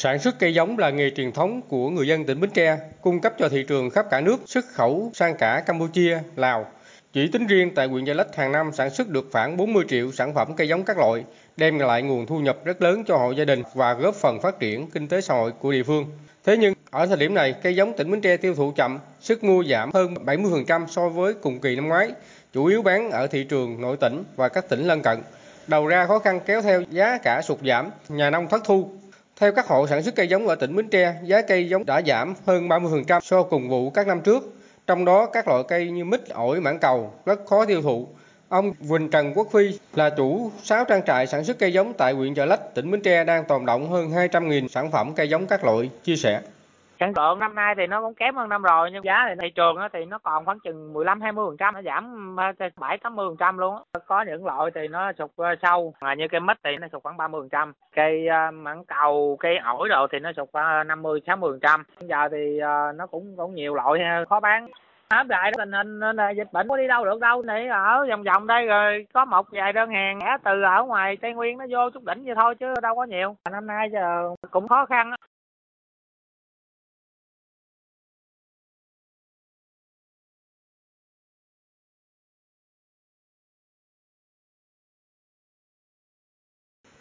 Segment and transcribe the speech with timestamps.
[0.00, 3.20] Sản xuất cây giống là nghề truyền thống của người dân tỉnh Bến Tre, cung
[3.20, 6.66] cấp cho thị trường khắp cả nước, xuất khẩu sang cả Campuchia, Lào.
[7.12, 10.12] Chỉ tính riêng tại huyện Gia Lách hàng năm sản xuất được khoảng 40 triệu
[10.12, 11.24] sản phẩm cây giống các loại,
[11.56, 14.60] đem lại nguồn thu nhập rất lớn cho hộ gia đình và góp phần phát
[14.60, 16.04] triển kinh tế xã hội của địa phương.
[16.44, 19.44] Thế nhưng ở thời điểm này, cây giống tỉnh Bến Tre tiêu thụ chậm, sức
[19.44, 22.10] mua giảm hơn 70% so với cùng kỳ năm ngoái,
[22.52, 25.18] chủ yếu bán ở thị trường nội tỉnh và các tỉnh lân cận.
[25.66, 28.90] Đầu ra khó khăn kéo theo giá cả sụt giảm, nhà nông thất thu,
[29.40, 32.02] theo các hộ sản xuất cây giống ở tỉnh Bến Tre, giá cây giống đã
[32.06, 34.54] giảm hơn 30% so cùng vụ các năm trước.
[34.86, 38.08] Trong đó các loại cây như mít, ổi, mãng cầu rất khó tiêu thụ.
[38.48, 42.12] Ông Quỳnh Trần Quốc Phi là chủ 6 trang trại sản xuất cây giống tại
[42.12, 45.46] huyện Chợ Lách, tỉnh Bến Tre đang tồn động hơn 200.000 sản phẩm cây giống
[45.46, 46.40] các loại, chia sẻ
[47.00, 49.50] sản lượng năm nay thì nó cũng kém hơn năm rồi, nhưng giá thì thị
[49.50, 52.36] trường thì nó còn khoảng chừng 15 20 phần trăm, nó giảm
[52.76, 55.30] 7 80 phần trăm luôn có những loại thì nó sụt
[55.62, 57.72] sâu mà như cây mít thì nó sụt khoảng 30 phần trăm.
[57.96, 61.60] Cây à, mảng mãng cầu cây ổi rồi thì nó sụt khoảng 50 60 phần
[61.60, 61.84] trăm.
[62.00, 64.68] Giờ thì à, nó cũng cũng nhiều loại khó bán.
[65.08, 66.00] Áp lại tình hình
[66.36, 69.46] dịch bệnh có đi đâu được đâu này ở vòng vòng đây rồi có một
[69.50, 72.74] vài đơn hàng từ ở ngoài tây nguyên nó vô chút đỉnh vậy thôi chứ
[72.82, 73.36] đâu có nhiều.
[73.50, 75.10] Năm nay giờ cũng khó khăn